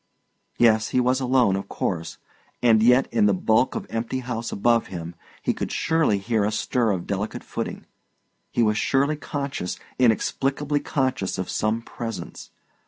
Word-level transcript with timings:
Yes, 0.57 0.87
he 0.89 0.99
was 0.99 1.19
alone, 1.19 1.55
of 1.55 1.69
course; 1.69 2.17
and 2.63 2.81
yet, 2.81 3.07
in 3.13 3.27
the 3.27 3.35
bulk 3.35 3.75
of 3.75 3.85
empty 3.91 4.21
house 4.21 4.51
above 4.51 4.87
him, 4.87 5.13
he 5.43 5.53
could 5.53 5.71
surely 5.71 6.17
hear 6.17 6.43
a 6.43 6.51
stir 6.51 6.89
of 6.89 7.05
delicate 7.05 7.43
footing; 7.43 7.85
he 8.49 8.63
was 8.63 8.79
surely 8.79 9.15
conscious, 9.15 9.77
inexplicably 9.99 10.79
conscious 10.79 11.37
of 11.37 11.51
some 11.51 11.83
presence. 11.83 12.49